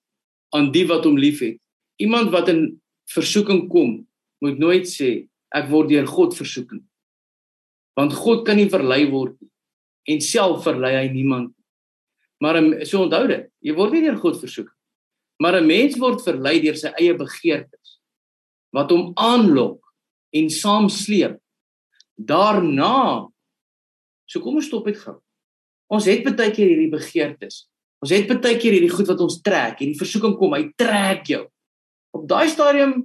[0.56, 1.60] aan die wat hom liefhet
[1.98, 4.06] iemand wat in versoeking kom,
[4.38, 6.84] moet nooit sê ek word deur God versoek nie.
[7.98, 9.50] Want God kan nie verlei word nie
[10.14, 11.52] en self verlei hy niemand.
[12.42, 14.68] Maar so onthou dit, jy word nie deur God versoek.
[15.42, 17.98] Maar 'n mens word verlei deur sy eie begeertes
[18.72, 19.80] wat hom aanlok
[20.32, 21.38] en saamsleep.
[22.16, 23.28] Daarna
[24.26, 25.16] so kom ons stop dit gou.
[25.90, 27.68] Ons het baie keer hierdie begeertes.
[28.02, 31.48] Ons het baie keer hierdie goed wat ons trek, hierdie versoeking kom, hy trek jou
[32.18, 33.00] op daai stadium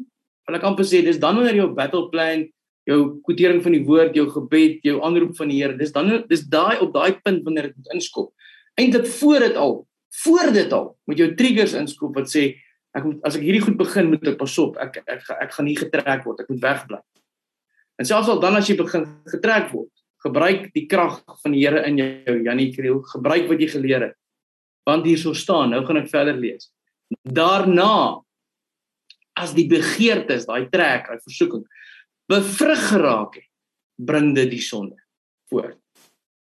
[0.48, 2.44] wil ek amper sê dis dan wanneer jou battle plan,
[2.90, 6.44] jou kwotering van die woord, jou gebed, jou aanroep van die Here, dis dan dis
[6.52, 8.34] daai op daai punt wanneer dit moet inskop.
[8.80, 9.76] Eintlik voor dit al,
[10.24, 12.50] voor dit al, moet jou triggers inskop wat sê
[12.94, 15.54] ek moet as ek hierdie goed begin moet ek pas op, ek ek ek, ek
[15.56, 17.00] gaan nie getrek word, ek moet wegbly.
[18.02, 19.92] En selfs al dan as jy begin getrek word,
[20.24, 24.18] gebruik die krag van die Here in jou, Janie Kriel, gebruik wat jy geleer het.
[24.88, 26.70] Want hier sou staan, nou gaan ek verder lees.
[27.24, 28.22] Daarna
[29.40, 31.66] as die begeertes, daai trek, daai versoeking
[32.32, 33.50] bevrug geraak het,
[34.00, 34.98] bring dit die sonde
[35.52, 35.78] voort.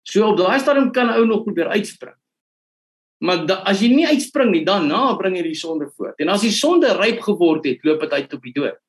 [0.07, 2.15] So op daai stadium kan ou nog probeer uitspring.
[3.23, 6.19] Maar da, as jy nie uitspring nie, dan na bring jy die sonde voort.
[6.21, 8.79] En as die sonde ryp geword het, loop dit uit op die dood.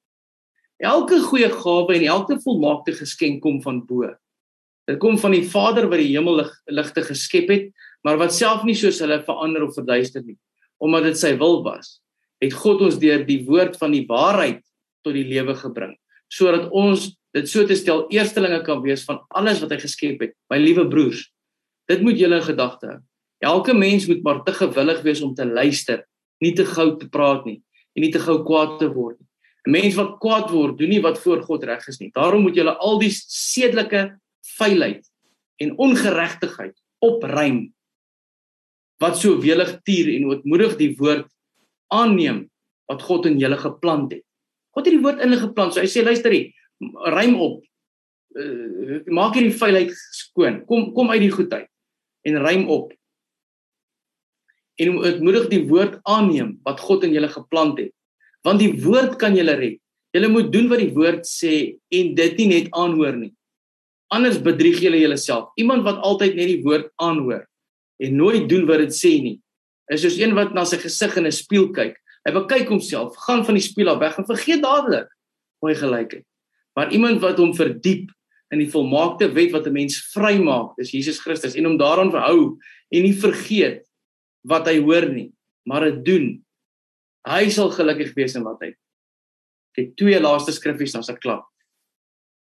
[0.78, 4.12] Elke goeie gawe en elke volmaakte geskenk kom van bo.
[4.88, 7.72] Dit kom van die Vader wat die hemel ligte geskep het,
[8.06, 10.38] maar wat self nie soos hulle verander of verduister nie,
[10.78, 11.98] omdat dit sy wil was
[12.42, 14.62] het God ons deur die woord van die waarheid
[15.06, 15.96] tot die lewe gebring
[16.32, 20.34] sodat ons dit so te stel eerstelinge kan wees van alles wat hy geskep het
[20.52, 21.24] my liewe broers
[21.90, 23.00] dit moet julle in gedagte hou
[23.54, 26.04] elke mens moet maar te gewillig wees om te luister
[26.44, 27.60] nie te gou te praat nie
[27.96, 29.26] en nie te gou kwaad te word nie
[29.68, 32.56] 'n mens wat kwaad word doen nie wat voor God reg is nie daarom moet
[32.56, 34.18] julle al die sedelike
[34.58, 35.04] vuilheid
[35.62, 37.68] en ongeregtigheid opruim
[39.02, 41.28] wat so welig tier en ootmoedig die woord
[41.94, 42.46] aanneem
[42.90, 44.24] wat God in julle geplant het.
[44.74, 45.74] God het die woord in hulle geplant.
[45.74, 46.50] So hy sê luister hier,
[47.14, 47.64] ruim op.
[48.38, 50.62] Uh, maak hierdie vuilheid skoon.
[50.68, 51.68] Kom kom uit die goedheid
[52.28, 52.92] en ruim op.
[54.78, 57.92] En ontmoedig die woord aanneem wat God in julle geplant het.
[58.46, 59.80] Want die woord kan julle red.
[60.14, 61.54] Julle moet doen wat die woord sê
[61.94, 63.32] en dit nie net aanhoor nie.
[64.14, 65.50] Anders bedrieg julle jouself.
[65.60, 67.44] Iemand wat altyd net die woord aanhoor
[67.98, 69.36] en nooit doen wat dit sê nie,
[69.92, 71.96] is soos een wat na sy gesig in 'n spieël kyk.
[72.24, 75.08] Hy bekyk homself, gaan van die spieël af weg en vergeet dadelik
[75.60, 76.26] hoe hy gelyk het.
[76.76, 78.10] Maar iemand wat hom verdiep
[78.52, 82.58] in die volmaakte wet wat 'n mens vrymaak, is Jesus Christus en hom daaraan verhou
[82.90, 83.84] en nie vergeet
[84.42, 85.32] wat hy hoor nie,
[85.66, 86.44] maar dit doen.
[87.28, 88.74] Hy sal gelukkig wees in wat hy.
[89.76, 91.44] Die twee laaste skriffies dan se klaar.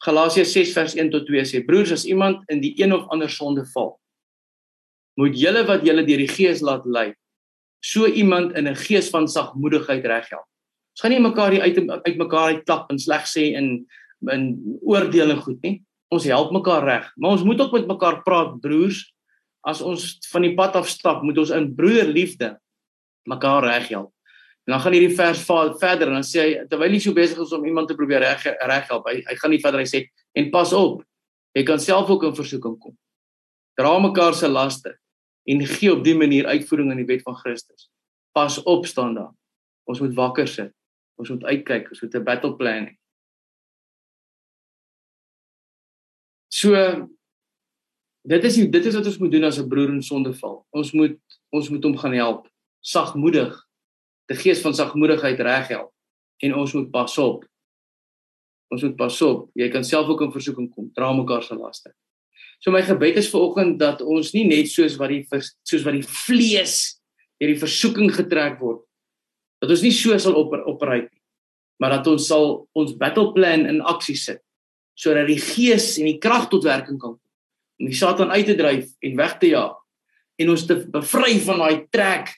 [0.04, 3.30] Galasiërs 6 vers 1 tot 2 sê: Broers, as iemand in die een of ander
[3.30, 4.00] sonde val,
[5.16, 7.14] moet julle wat julle deur die Gees laat lei,
[7.80, 10.48] so iemand in 'n gees van sagmoedigheid reghelp.
[10.94, 13.56] Ons gaan nie mekaar uit uit mekaar uit klap en sleg sê
[14.32, 15.82] in in oordeling goed nie.
[16.14, 19.02] Ons help mekaar reg, maar ons moet ook met mekaar praat, broers.
[19.66, 22.58] As ons van die pad af stap, moet ons in broederliefde
[23.30, 24.12] mekaar reg help.
[24.64, 25.42] En dan gaan hierdie vers
[25.80, 28.44] verder en dan sê hy terwyl hy so besig is om iemand te probeer reg
[28.44, 30.06] reg help, hy hy gaan nie verder hy sê
[30.40, 31.02] en pas op.
[31.54, 32.96] Jy kan self ook in versoeking kom.
[33.80, 34.96] Dra mekaar se laste
[35.50, 37.90] en gee op dië manier uitvoering aan die wet van Christus.
[38.34, 39.34] Pas op staan daar.
[39.90, 40.72] Ons moet wakker sit.
[41.20, 42.96] Ons moet uitkyk, ons moet 'n battle plan hê.
[46.54, 46.78] So
[48.30, 50.66] dit is dit is wat ons moet doen as 'n broer in sonde val.
[50.70, 51.18] Ons moet
[51.50, 52.48] ons moet hom gaan help,
[52.82, 53.54] sagmoedig,
[54.30, 55.92] die gees van sagmoedigheid reg help
[56.42, 57.46] en ons moet pas op.
[58.70, 59.50] Ons moet pas op.
[59.54, 60.92] Jy kan self ook in versoeking kom.
[60.94, 61.94] Dra mekaar se laste.
[62.60, 65.26] So my gebed is vir oggend dat ons nie net soos wat die
[65.68, 67.00] soos wat die vlees
[67.44, 68.84] deur die versoeking getrek word
[69.60, 71.22] dat ons nie so sal op opereer nie
[71.84, 74.40] maar dat ons sal ons battle plan in aksie sit
[74.94, 77.20] sodat die gees en die krag tot werking kan kom
[77.82, 79.80] om die satan uit te dryf en weg te jaag
[80.42, 82.30] en ons te bevry van daai trek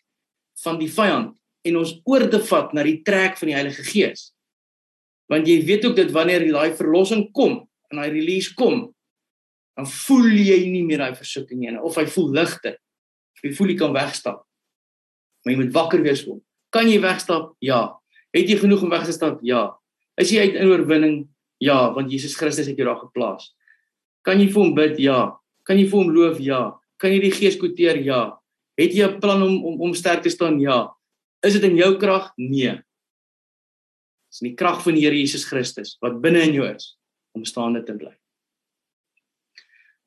[0.64, 4.32] van die vyand en ons oor te vat na die trek van die Heilige Gees
[5.32, 8.96] want jy weet ook dit wanneer daai verlossing kom en daai release kom
[9.76, 12.80] dan voel jy nie meer daai versoeking nie of hy voel ligter.
[13.44, 14.44] Jy voel jy kan wegstap.
[15.44, 16.40] Maar jy moet wakker wees om.
[16.74, 17.52] Kan jy wegstap?
[17.64, 18.00] Ja.
[18.34, 19.44] Het jy genoeg om weg te stap?
[19.46, 19.68] Ja.
[20.20, 21.18] Is jy uit in oorwinning?
[21.58, 23.54] Ja, want Jesus Christus het jou daar geplaas.
[24.26, 24.98] Kan jy vir hom bid?
[25.00, 25.38] Ja.
[25.64, 26.40] Kan jy vir hom loof?
[26.44, 26.80] Ja.
[27.02, 28.02] Kan jy die Gees kwoteer?
[28.04, 28.40] Ja.
[28.76, 30.60] Het jy 'n plan om om om sterk te staan?
[30.60, 30.96] Ja.
[31.42, 32.34] Is dit in jou krag?
[32.38, 32.82] Nee.
[34.30, 36.98] Dis in die krag van die Here Jesus Christus wat binne in jou is
[37.32, 38.12] om staande te bly.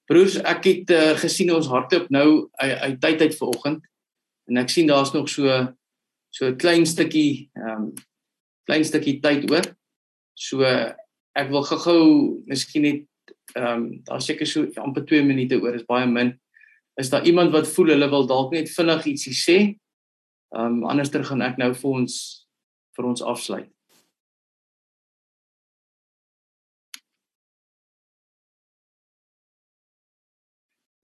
[0.08, 3.82] Broers, ek het uh, gesien ons harte op nou uit tyd uit vanoggend
[4.48, 5.48] en ek sien daar's nog so
[6.30, 7.94] so 'n klein stukkie ehm um,
[8.68, 9.64] klein stukkie tyd oor.
[10.34, 10.60] So
[11.38, 12.04] ek wil gou-gou
[12.50, 13.04] miskien net
[13.56, 16.34] ehm um, daar seker so amper 2 minute oor is baie min.
[17.00, 19.58] Is daar iemand wat voel hulle wil dalk net vinnig ietsie sê?
[20.56, 22.14] Ehm um, anderster gaan ek nou vir ons
[22.98, 23.70] vir ons afsluit.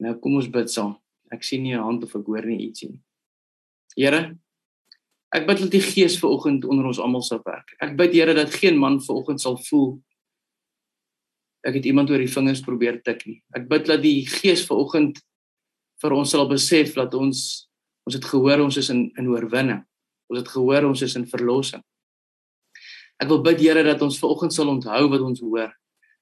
[0.02, 0.96] Nou kom ons bid saam.
[1.32, 3.02] Ek sien nie 'n hand of ek hoor nie ietsie nie.
[3.96, 4.36] Here,
[5.32, 7.76] ek bid dat die Gees vanoggend onder ons almal sal werk.
[7.80, 10.02] Ek bid Here dat geen man vanoggend sal voel
[11.64, 13.38] ek het iemand oor die vingers probeer tik nie.
[13.56, 15.20] Ek bid dat die Gees vanoggend
[16.02, 17.64] vir ons sal besef dat ons
[18.04, 19.80] ons het gehoor ons is in in oorwinning.
[20.28, 21.82] Ons het gehoor ons is in verlossing.
[23.22, 25.72] Ek wil bid Here dat ons vanoggend sal onthou wat ons hoor.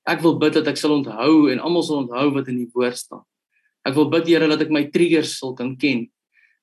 [0.07, 2.99] Ek wil bid dat ek sal onthou en almal sal onthou wat in die woord
[2.99, 3.25] staan.
[3.87, 6.07] Ek wil bid Here dat ek my triggers sal kan ken.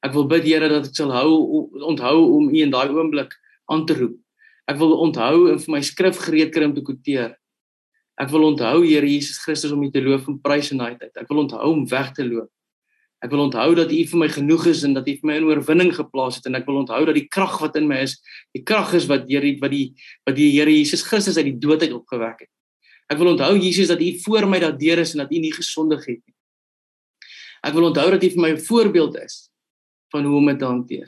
[0.05, 3.35] Ek wil bid Here dat ek sal hou onthou om U in daai oomblik
[3.67, 4.15] aan te roep.
[4.69, 7.33] Ek wil onthou en vir my skrif gereed kry om te kwoteer.
[8.19, 11.13] Ek wil onthou Here Jesus Christus om U te loof en prys in daai tyd.
[11.15, 12.49] Ek wil onthou om weg te loop.
[13.23, 15.47] Ek wil onthou dat U vir my genoeg is en dat U vir my in
[15.47, 18.17] oorwinning geplaas het en ek wil onthou dat die krag wat in my is,
[18.55, 19.86] die krag is wat deur wat die
[20.27, 22.51] wat die Here Jesus Christus uit die dood uit opgewek het.
[23.12, 26.03] Ek wil onthou Jesus dat U voor my daardeur is en dat U nie gesondig
[26.08, 26.36] het nie.
[27.67, 29.49] Ek wil onthou dat hy vir my 'n voorbeeld is
[30.12, 31.08] van hoe om te hanteer.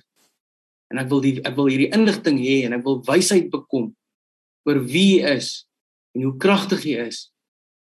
[0.92, 3.96] En ek wil die ek wil hierdie inligting hê en ek wil wysheid bekom
[4.68, 5.68] oor wie is
[6.16, 7.30] en hoe kragtig hy is.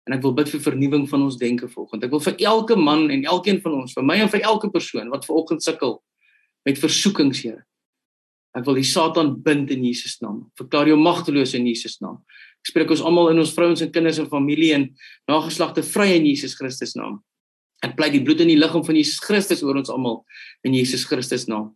[0.04, 2.04] En ek wil bid vir vernuwing van ons denke vanoggend.
[2.04, 5.08] Ek wil vir elke man en elkeen van ons, vir my en vir elke persoon
[5.12, 6.02] wat vanoggend sukkel
[6.64, 7.64] met versoekings, Here.
[8.54, 10.44] Ek wil die Satan bind in Jesus naam.
[10.58, 12.20] Verklaar jou magteloos in Jesus naam.
[12.62, 14.86] Ek spreek ons almal in ons vrouens en kinders en familie en
[15.28, 17.18] nageslagte vry in Jesus Christus naam.
[17.84, 20.22] Ek pleit die bloed in die liggaam van Jesus Christus oor ons almal
[20.64, 21.72] in Jesus Christus naam.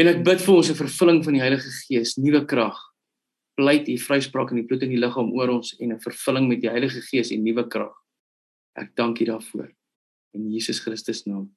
[0.00, 2.74] En ek bid vir ons 'n vervulling van die Heilige Gees, nuwe krag.
[3.54, 6.60] Pleit u vryspraak in die bloed in die liggaam oor ons en 'n vervulling met
[6.60, 7.94] die Heilige Gees en nuwe krag.
[8.76, 9.70] Ek dank U daarvoor
[10.34, 11.54] in Jesus Christus naam.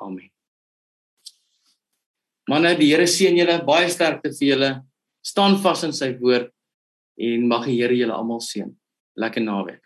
[0.00, 0.30] Amen.
[2.48, 4.70] Manne, die Here seën julle, baie sterkte vir julle.
[5.22, 6.52] Staan vas in sy woord
[7.18, 8.70] en mag die Here julle almal seën.
[9.16, 9.85] Lekker naweek.